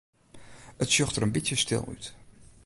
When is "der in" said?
1.15-1.33